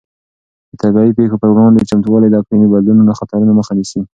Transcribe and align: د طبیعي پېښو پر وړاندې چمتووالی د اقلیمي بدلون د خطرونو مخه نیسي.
د 0.69 0.71
طبیعي 0.83 1.11
پېښو 1.17 1.35
پر 1.41 1.49
وړاندې 1.53 1.87
چمتووالی 1.89 2.29
د 2.29 2.35
اقلیمي 2.41 2.67
بدلون 2.73 3.05
د 3.07 3.11
خطرونو 3.19 3.51
مخه 3.59 3.73
نیسي. 3.79 4.01